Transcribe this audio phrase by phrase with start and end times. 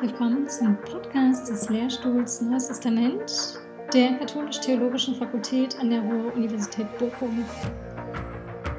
[0.00, 3.60] willkommen zum Podcast des Lehrstuhls Neues Testament
[3.92, 7.44] der Katholisch-Theologischen Fakultät an der Ruhr-Universität Bochum.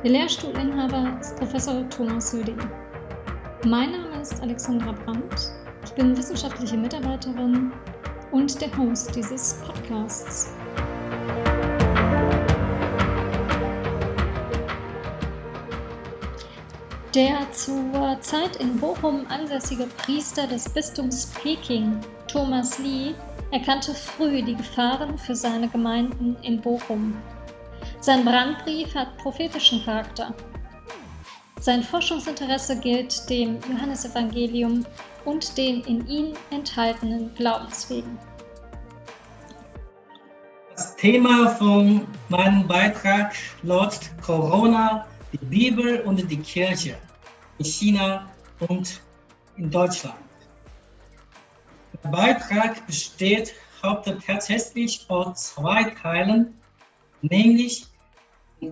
[0.03, 2.57] Der Lehrstuhlinhaber ist Professor Thomas Söding.
[3.67, 5.53] Mein Name ist Alexandra Brandt.
[5.85, 7.71] Ich bin wissenschaftliche Mitarbeiterin
[8.31, 10.55] und der Host dieses Podcasts.
[17.13, 23.13] Der zur Zeit in Bochum ansässige Priester des Bistums Peking, Thomas Lee,
[23.51, 27.13] erkannte früh die Gefahren für seine Gemeinden in Bochum.
[27.99, 30.33] Sein Brandbrief hat prophetischen Charakter.
[31.59, 34.85] Sein Forschungsinteresse gilt dem Johannesevangelium
[35.25, 38.17] und den in ihm enthaltenen Glaubenswegen.
[40.77, 46.95] Das Thema von meinem Beitrag lautet Corona die Bibel und die Kirche
[47.61, 48.27] in China
[48.69, 49.01] und
[49.55, 50.17] in Deutschland.
[52.03, 56.59] Der Beitrag besteht hauptsächlich aus zwei Teilen,
[57.21, 57.85] nämlich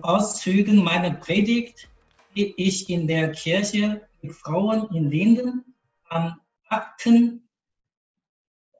[0.02, 1.88] Auszügen meiner Predigt,
[2.34, 5.64] die ich in der Kirche mit Frauen in Linden
[6.08, 7.40] am 8.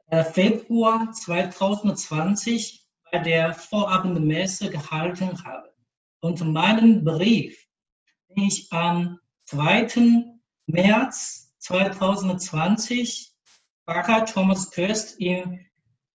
[0.09, 5.73] Äh, Februar 2020 bei der Vorabendmesse gehalten habe.
[6.21, 7.65] Und meinen Brief
[8.35, 9.20] bin ich am
[9.51, 10.25] 2.
[10.67, 13.33] März 2020
[13.85, 15.59] Pfarrer Thomas Köst im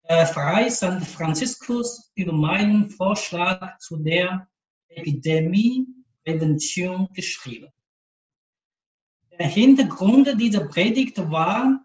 [0.04, 1.06] äh, Frei St.
[1.06, 4.48] Franziskus über meinen Vorschlag zu der
[4.88, 7.68] Epidemieprävention geschrieben.
[9.38, 11.84] Der Hintergrund dieser Predigt war,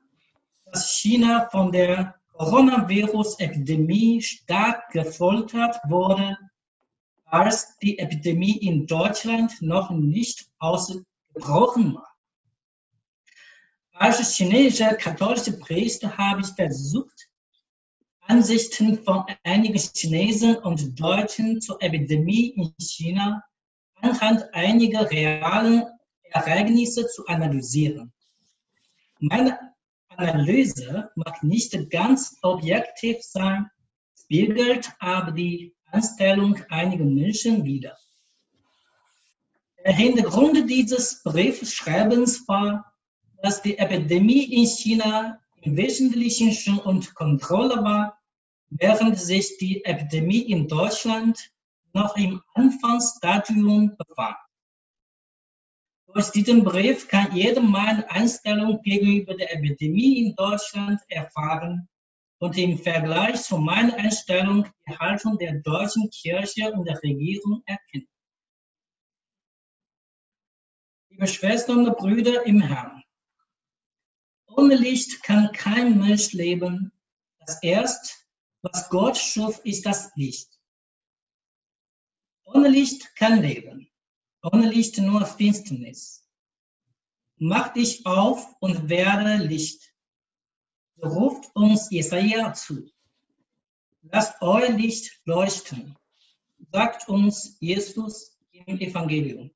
[0.67, 6.39] dass China von der Coronavirus-Epidemie stark gefoltert wurde
[7.25, 10.49] als die Epidemie in Deutschland noch nicht
[11.41, 12.07] ausgebrochen war.
[13.93, 17.29] Als chinesischer katholischer Priester habe ich versucht,
[18.21, 23.43] Ansichten von einigen Chinesen und Deutschen zur Epidemie in China
[23.97, 25.85] anhand einiger realen
[26.31, 28.13] Ereignisse zu analysieren.
[29.19, 29.59] Meine
[30.09, 33.69] Analyse mag nicht ganz objektiv sein,
[34.19, 37.99] spiegelt aber die Anstellung einiger Menschen wider.
[39.85, 42.93] Der Hintergrund dieses Briefschreibens war,
[43.43, 48.19] dass die Epidemie in China im Wesentlichen schon unter Kontrolle war,
[48.69, 51.51] während sich die Epidemie in Deutschland
[51.95, 54.37] noch im Anfangsstadium befand.
[56.13, 61.89] Durch diesen Brief kann jeder meine Einstellung gegenüber der Epidemie in Deutschland erfahren
[62.39, 68.09] und im Vergleich zu meiner Einstellung die Haltung der deutschen Kirche und der Regierung erkennen.
[71.21, 73.05] Liebe Schwestern und Brüder im Herrn,
[74.47, 76.93] ohne Licht kann kein Mensch leben.
[77.41, 78.15] Das Erste,
[78.63, 80.49] was Gott schuf, ist das Licht.
[82.47, 83.91] Ohne Licht kein Leben.
[84.43, 86.27] Ohne Licht nur Finsternis.
[87.37, 89.93] Mach dich auf und werde Licht
[91.03, 92.91] ruft uns Jesaja zu.
[94.11, 95.99] Lasst euer Licht leuchten,
[96.73, 99.51] sagt uns Jesus im Evangelium.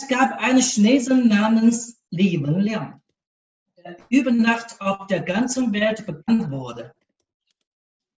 [0.00, 3.02] Es gab einen Chinesen namens Lieben Liang,
[3.76, 6.94] der über Nacht auf der ganzen Welt bekannt wurde.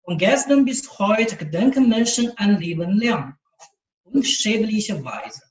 [0.04, 3.70] Von gestern bis heute gedenken Menschen an Lieben Liang auf
[4.04, 5.42] unschädliche Weise.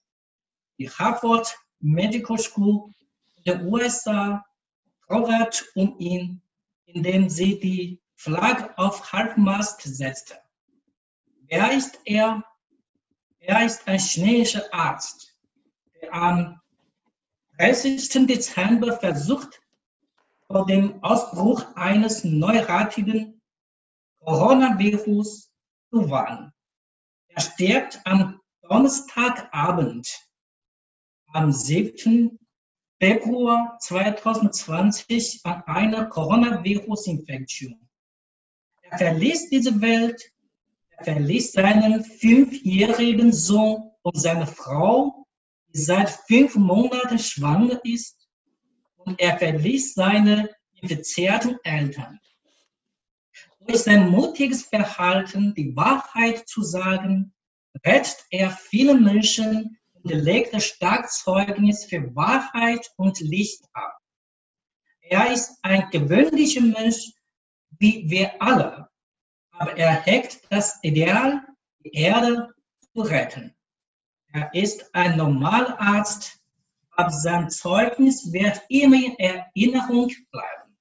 [0.78, 2.93] Die Harvard Medical School
[3.47, 4.45] der USA
[5.06, 6.43] trauert um ihn,
[6.84, 10.34] indem sie die Flagge auf Halbmast setzte.
[11.47, 12.45] Wer ist er?
[13.39, 15.28] Er ist ein chinesischer Arzt,
[16.10, 16.60] am
[17.59, 18.26] 30.
[18.26, 19.60] Dezember versucht,
[20.47, 23.41] vor dem Ausbruch eines neuartigen
[24.21, 25.50] Coronavirus
[25.91, 26.53] zu warnen.
[27.28, 30.09] Er stirbt am Donnerstagabend,
[31.33, 32.39] am 7.
[33.01, 37.89] Februar 2020 an einer Coronavirus-Infektion.
[38.83, 40.33] Er verließ diese Welt,
[40.97, 45.27] er verließ seinen fünfjährigen Sohn und seine Frau,
[45.84, 48.28] seit fünf Monaten schwanger ist,
[48.97, 52.21] und er verließ seine infizierten Eltern.
[53.60, 57.33] Durch sein mutiges Verhalten, die Wahrheit zu sagen,
[57.84, 63.98] rettet er viele Menschen und legt das Starkzeugnis für Wahrheit und Licht ab.
[65.01, 67.13] Er ist ein gewöhnlicher Mensch,
[67.78, 68.89] wie wir alle,
[69.53, 71.42] aber er hegt das Ideal,
[71.84, 72.54] die Erde
[72.92, 73.54] zu retten.
[74.33, 76.39] Er ist ein Normalarzt,
[76.91, 80.77] aber sein Zeugnis wird immer in Erinnerung bleiben.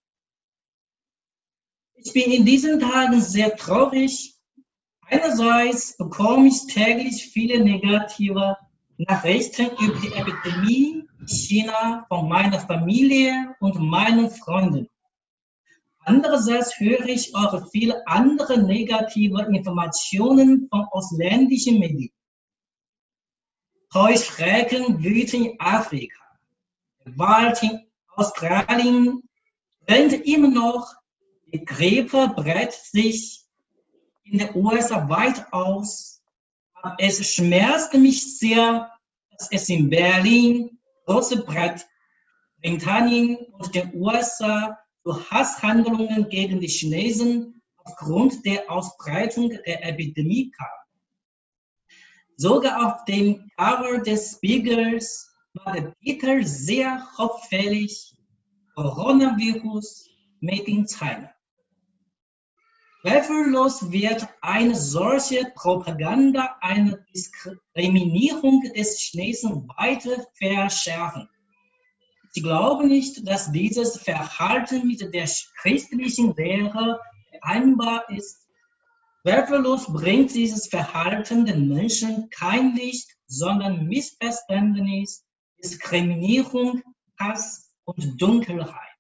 [1.96, 4.36] Ich bin in diesen Tagen sehr traurig.
[5.10, 8.58] Einerseits bekomme ich täglich viele negative
[8.98, 14.90] Nachrichten über die Epidemie in China von meiner Familie und meinen Freunden.
[16.00, 22.12] Andererseits höre ich auch viele andere negative Informationen von ausländischen Medien.
[23.94, 26.24] Heuschrecken wüten in Afrika.
[27.06, 29.24] Gewalt in Australien
[29.86, 30.94] brennt immer noch.
[31.54, 33.46] Die Grippe breitet sich
[34.24, 36.22] in den USA weit aus.
[36.98, 38.92] Es schmerzt mich sehr,
[39.32, 48.70] dass es in Berlin, Großbritannien und den USA zu Hasshandlungen gegen die Chinesen aufgrund der
[48.70, 50.68] Ausbreitung der Epidemie kam.
[52.40, 58.16] Sogar auf dem Cover des Spiegels war der Titel sehr auffällig:
[58.76, 60.08] Coronavirus
[60.40, 61.32] made in China.
[63.02, 71.28] Zweifellos wird eine solche Propaganda eine Diskriminierung des Chinesen weiter verschärfen.
[72.36, 75.28] Ich glaube nicht, dass dieses Verhalten mit der
[75.62, 77.00] christlichen Lehre
[77.32, 78.47] vereinbar ist
[79.28, 85.26] Zweifellos bringt dieses Verhalten den Menschen kein Licht, sondern Missverständnis,
[85.62, 86.82] Diskriminierung,
[87.20, 88.96] Hass und Dunkelheit.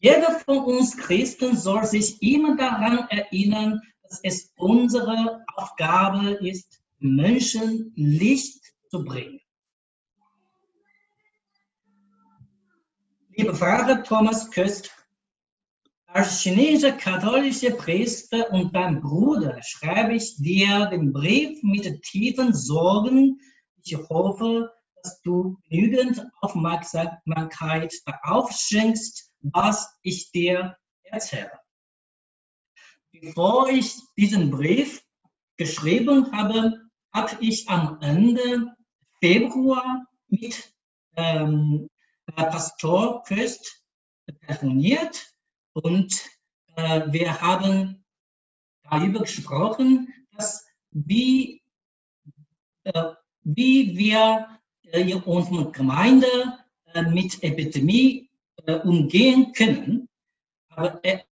[0.00, 7.92] Jeder von uns Christen soll sich immer daran erinnern, dass es unsere Aufgabe ist, Menschen
[7.94, 9.40] Licht zu bringen.
[13.36, 14.99] Liebe Frage Thomas Köst,
[16.12, 23.40] als chinesischer katholischer Priester und dein Bruder schreibe ich dir den Brief mit tiefen Sorgen.
[23.82, 24.72] Ich hoffe,
[25.02, 31.52] dass du genügend Aufmerksamkeit darauf schenkst, was ich dir erzähle.
[33.12, 35.02] Bevor ich diesen Brief
[35.56, 36.80] geschrieben habe,
[37.12, 38.74] hatte ich am Ende
[39.20, 40.74] Februar mit
[41.16, 41.88] ähm,
[42.34, 43.84] Pastor Köst
[44.46, 45.30] telefoniert
[45.72, 46.20] und
[46.76, 48.04] äh, wir haben
[48.88, 51.62] darüber gesprochen, dass wie,
[52.84, 53.12] äh,
[53.42, 54.60] wie wir
[54.92, 56.26] äh, in unserer Gemeinde
[56.94, 58.30] äh, mit Epidemie
[58.66, 60.08] äh, umgehen können.
[60.70, 61.24] Aber er,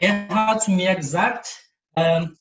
[0.00, 2.36] er hat mir gesagt, ähm,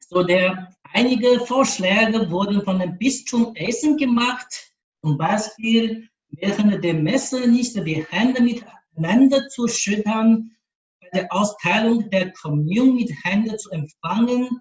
[0.00, 7.48] so der, einige Vorschläge wurden von dem Bistum Essen gemacht, zum Beispiel während der Messe
[7.48, 10.55] nicht die Hände miteinander zu schüttern,
[11.14, 12.32] der Austeilung der
[13.22, 14.60] Händen zu empfangen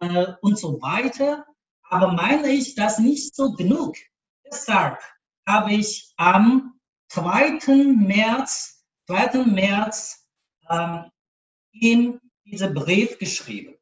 [0.00, 1.46] äh, und so weiter.
[1.88, 3.96] Aber meine ich das nicht so genug.
[4.44, 4.98] Deshalb
[5.46, 7.58] habe ich am 2.
[7.96, 9.44] März, 2.
[9.44, 10.26] März
[10.68, 11.10] ähm,
[11.72, 13.74] ihm diesen Brief geschrieben.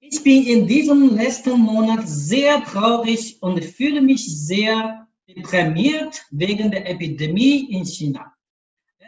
[0.00, 6.88] Ich bin in diesem letzten Monat sehr traurig und fühle mich sehr deprimiert wegen der
[6.88, 8.35] Epidemie in China.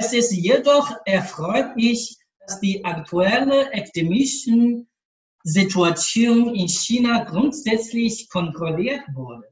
[0.00, 4.86] Es ist jedoch erfreulich, dass die aktuelle epidemische
[5.42, 9.48] Situation in China grundsätzlich kontrolliert wurde.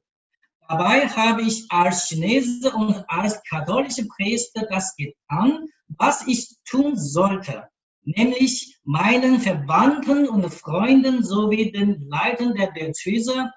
[0.69, 7.69] Dabei habe ich als Chinese und als katholischer Priester das getan, was ich tun sollte,
[8.05, 13.51] nämlich meinen Verwandten und Freunden sowie den Leitern der Diözese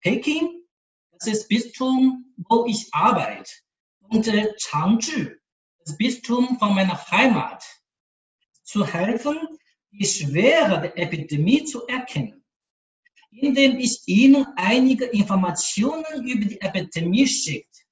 [0.00, 0.62] Peking,
[1.12, 3.50] das ist Bistum, wo ich arbeite,
[4.08, 5.39] und Changzhi,
[5.84, 7.64] das Bistum von meiner Heimat,
[8.62, 9.36] zu helfen,
[9.90, 12.44] die Schwere der Epidemie zu erkennen,
[13.32, 17.84] indem ich Ihnen einige Informationen über die Epidemie schickt.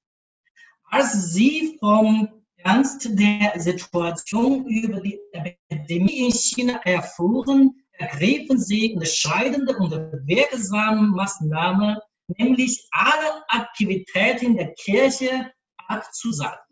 [0.85, 9.77] Als Sie vom Ernst der Situation über die Epidemie in China erfuhren, ergriffen Sie entscheidende
[9.77, 11.97] und wirksame Maßnahmen,
[12.37, 15.51] nämlich alle Aktivitäten der Kirche
[15.87, 16.68] abzusagen.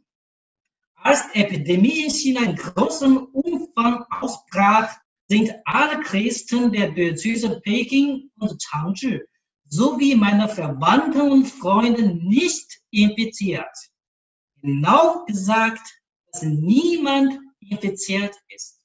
[1.07, 4.93] Als Epidemie in China in großem Umfang ausbrach,
[5.29, 9.21] sind alle Christen der Diözese Peking und Changzhi
[9.69, 13.73] sowie meine Verwandten und Freunde nicht infiziert.
[14.61, 15.87] Genau gesagt,
[16.33, 18.81] dass niemand infiziert ist.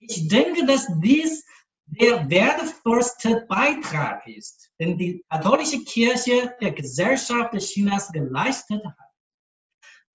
[0.00, 1.44] Ich denke, dass dies
[1.84, 9.01] der wertvollste Beitrag ist, den die katholische Kirche der Gesellschaft Chinas geleistet hat.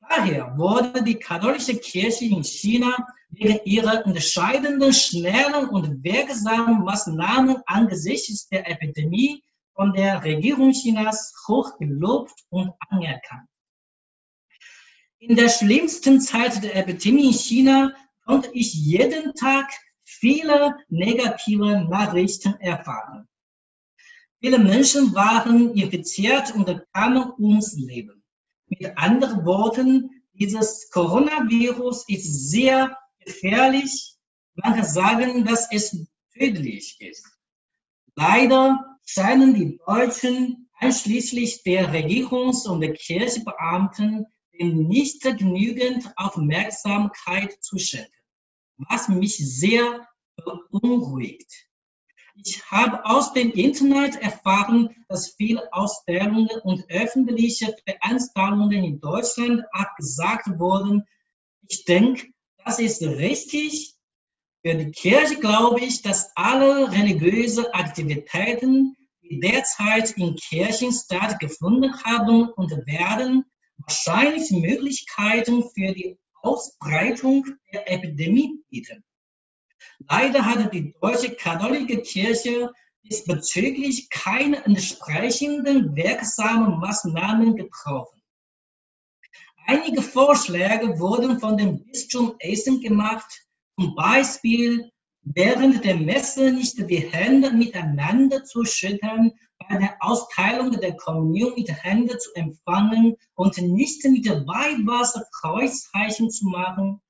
[0.10, 2.96] Daher wurde die katholische Kirche in China
[3.30, 11.78] wegen ihrer entscheidenden, schnellen und wirksamen Maßnahmen angesichts der Epidemie von der Regierung Chinas hoch
[11.78, 13.48] gelobt und anerkannt.
[15.20, 17.94] In der schlimmsten Zeit der Epidemie in China
[18.26, 19.70] konnte ich jeden Tag
[20.04, 23.28] viele negative Nachrichten erfahren.
[24.40, 28.17] Viele Menschen waren infiziert und kamen ums Leben.
[28.68, 34.16] Mit anderen Worten, dieses Coronavirus ist sehr gefährlich.
[34.56, 37.26] Man kann sagen, dass es tödlich ist.
[38.16, 47.78] Leider scheinen die Deutschen, einschließlich der Regierungs- und der Kirchenbeamten, dem nicht genügend Aufmerksamkeit zu
[47.78, 48.12] schenken,
[48.78, 51.67] was mich sehr beunruhigt.
[52.46, 60.48] Ich habe aus dem Internet erfahren, dass viele Ausstellungen und öffentliche Veranstaltungen in Deutschland abgesagt
[60.60, 61.04] wurden.
[61.68, 62.28] Ich denke,
[62.64, 63.96] das ist richtig.
[64.64, 72.50] Für die Kirche glaube ich, dass alle religiöse Aktivitäten, die derzeit in Kirchen stattgefunden haben
[72.50, 73.46] und werden,
[73.78, 79.04] wahrscheinlich Möglichkeiten für die Ausbreitung der Epidemie bieten.
[80.10, 82.72] Leider hatte die deutsche katholische Kirche
[83.04, 88.22] diesbezüglich keine entsprechenden wirksamen Maßnahmen getroffen.
[89.66, 93.46] Einige Vorschläge wurden von dem Bistum Essen gemacht,
[93.78, 94.92] zum Beispiel
[95.22, 101.70] während der Messe nicht die Hände miteinander zu schüttern, bei der Austeilung der Kommunion mit
[101.84, 107.02] Händen zu empfangen und nicht mit Weihwasser Kreuzzeichen zu machen.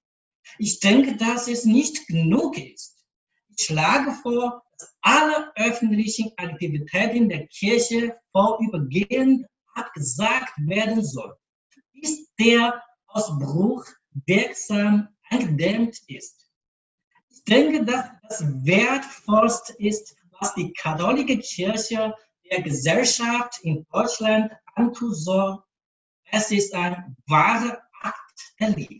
[0.57, 3.03] Ich denke, dass es nicht genug ist.
[3.55, 11.33] Ich schlage vor, dass alle öffentlichen Aktivitäten der Kirche vorübergehend abgesagt werden sollen,
[11.93, 13.85] bis der Ausbruch
[14.25, 16.47] wirksam eingedämmt ist.
[17.29, 22.13] Ich denke, dass das Wertvollste ist, was die katholische Kirche
[22.49, 25.63] der Gesellschaft in Deutschland antun soll.
[26.31, 28.96] Es ist ein wahrer Akt der Liebe.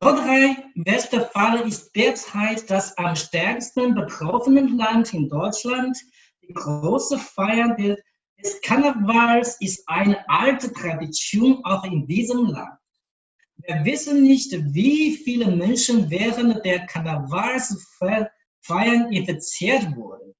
[0.00, 5.98] Nordrhein-Westfalen ist derzeit das am stärksten betroffene Land in Deutschland.
[6.42, 12.78] Die große Feier des Karnevals ist eine alte Tradition auch in diesem Land.
[13.56, 18.30] Wir wissen nicht, wie viele Menschen während der Karnevalsfeiern
[19.10, 20.32] infiziert wurden.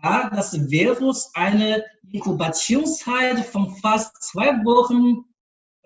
[0.00, 5.26] Da das Virus eine Inkubationszeit von fast zwei Wochen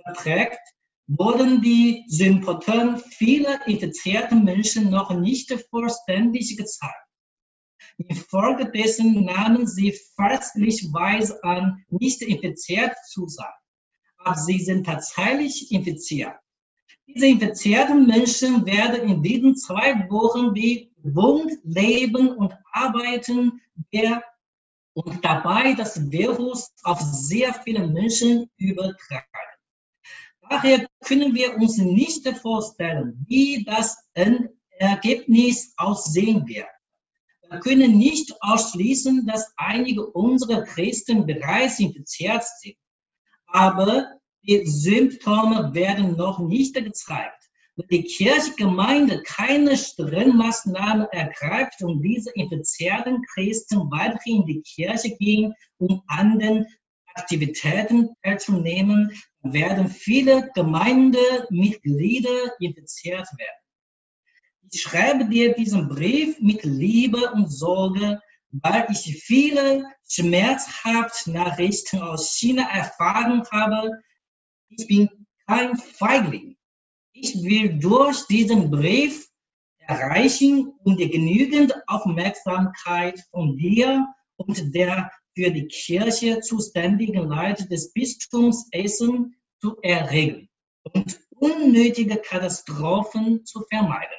[0.02, 0.60] verträgt,
[1.08, 6.94] wurden die Symptome vieler infizierter Menschen noch nicht vollständig gezeigt.
[7.98, 13.46] Infolgedessen nahmen sie fälschlicherweise an, nicht infiziert zu sein.
[14.18, 16.34] Aber sie sind tatsächlich infiziert.
[17.06, 23.60] Diese infizierten Menschen werden in diesen zwei Wochen wie gewohnt leben und arbeiten
[24.94, 29.45] und dabei das Virus auf sehr viele Menschen übertragen.
[30.48, 33.96] Daher können wir uns nicht vorstellen, wie das
[34.78, 36.66] Ergebnis aussehen wird.
[37.48, 42.76] Wir können nicht ausschließen, dass einige unserer Christen bereits infiziert sind.
[43.46, 44.06] Aber
[44.42, 47.44] die Symptome werden noch nicht gezeigt.
[47.76, 55.54] Wenn die Kirchgemeinde keine Strengmaßnahmen ergreift und diese infizierten Christen weiterhin in die Kirche gehen,
[55.78, 56.66] um an den
[57.14, 59.12] Aktivitäten teilzunehmen,
[59.52, 63.66] werden viele Gemeindemitglieder infiziert werden.
[64.72, 72.36] Ich schreibe dir diesen Brief mit Liebe und Sorge, weil ich viele schmerzhafte Nachrichten aus
[72.36, 73.90] China erfahren habe.
[74.68, 75.08] Ich bin
[75.46, 76.56] kein Feigling.
[77.12, 79.28] Ich will durch diesen Brief
[79.78, 87.92] erreichen und dir genügend Aufmerksamkeit von dir und der für die Kirche zuständigen Leiter des
[87.92, 90.48] Bistums Essen zu erregen
[90.94, 94.16] und unnötige Katastrophen zu vermeiden.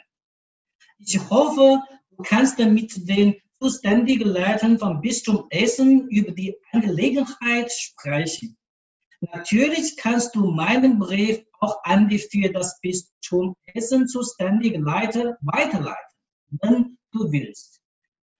[0.99, 1.81] Ich hoffe,
[2.11, 8.55] du kannst mit den zuständigen Leitern vom Bistum Essen über die Angelegenheit sprechen.
[9.19, 16.15] Natürlich kannst du meinen Brief auch an die für das Bistum Essen zuständigen Leiter weiterleiten,
[16.61, 17.79] wenn du willst.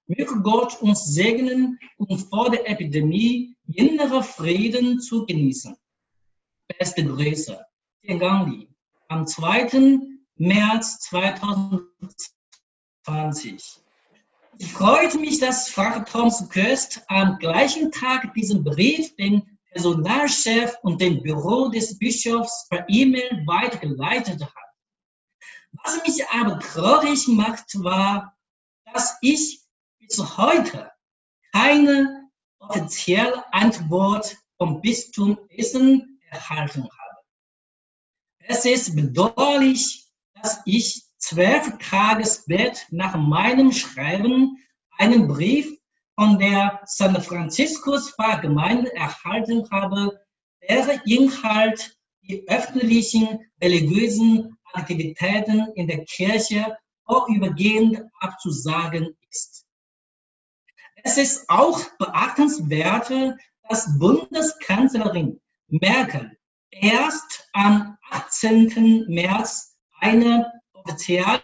[0.08, 5.76] Möge Gott uns segnen, um vor der Epidemie innere Frieden zu genießen.
[6.80, 7.60] Beste Grüße.
[8.04, 8.70] Gangli.
[9.10, 10.00] Am 2.
[10.36, 13.82] März 2020.
[14.60, 21.02] Ich freute mich, dass Pfarrer Thomas Köst am gleichen Tag diesen Brief dem Personalchef und
[21.02, 24.54] dem Büro des Bischofs per E-Mail weitergeleitet hat.
[25.84, 28.38] Was mich aber traurig macht, war,
[28.94, 29.67] dass ich
[30.08, 30.92] bis heute
[31.52, 37.18] keine offizielle Antwort vom Bistum Essen erhalten habe.
[38.40, 44.58] Es ist bedauerlich, dass ich zwölf Tage spät nach meinem Schreiben
[44.98, 45.78] einen Brief
[46.16, 50.20] von der San Franciscus Pfarrgemeinde erhalten habe,
[50.68, 59.67] deren Inhalt die öffentlichen religiösen Aktivitäten in der Kirche vorübergehend abzusagen ist.
[61.04, 63.12] Es ist auch beachtenswert,
[63.70, 66.38] dass Bundeskanzlerin Merkel
[66.72, 69.06] erst am 18.
[69.08, 71.42] März eine offizielle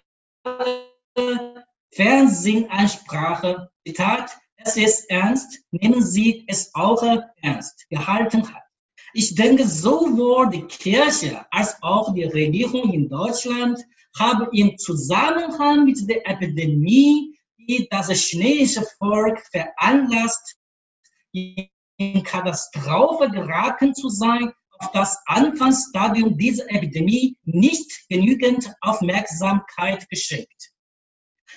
[1.92, 7.04] Fernsehansprache, Zitat, es ist ernst, nehmen Sie es auch
[7.42, 8.64] ernst, gehalten hat.
[9.14, 13.80] Ich denke, sowohl die Kirche als auch die Regierung in Deutschland
[14.18, 20.58] haben im Zusammenhang mit der Epidemie, die das chinesische Volk veranlasst,
[21.32, 30.72] in Katastrophe geraten zu sein, auf das Anfangsstadium dieser Epidemie nicht genügend Aufmerksamkeit geschenkt.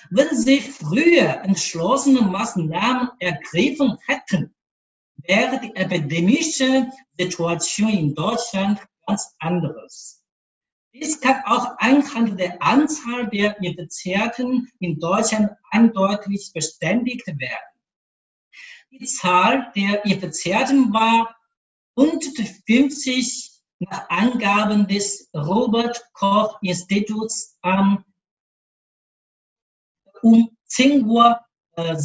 [0.09, 4.55] Wenn sie früher entschlossene Maßnahmen ergriffen hätten,
[5.17, 6.87] wäre die epidemische
[7.17, 10.16] Situation in Deutschland ganz anderes.
[10.93, 17.77] Dies kann auch anhand der Anzahl der Infizierten in Deutschland eindeutig bestätigt werden.
[18.91, 21.35] Die Zahl der Infizierten war
[21.93, 28.03] unter 50 nach Angaben des Robert Koch Instituts am
[30.21, 31.39] um 10.27 Uhr
[31.75, 31.95] äh,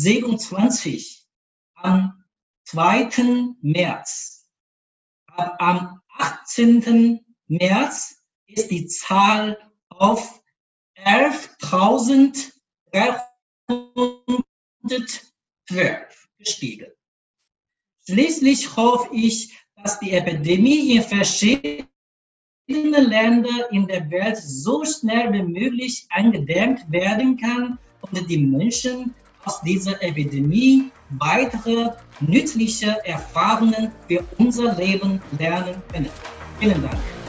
[1.74, 2.24] am
[2.64, 3.54] 2.
[3.62, 4.48] März.
[5.26, 7.24] Am 18.
[7.46, 8.21] März
[8.52, 10.40] ist die Zahl auf
[11.04, 13.20] 11.312
[16.38, 16.86] gestiegen.
[18.06, 21.86] Schließlich hoffe ich, dass die Epidemie in verschiedenen
[22.68, 29.60] Ländern in der Welt so schnell wie möglich eingedämmt werden kann und die Menschen aus
[29.62, 36.10] dieser Epidemie weitere nützliche Erfahrungen für unser Leben lernen können.
[36.58, 37.21] Vielen Dank.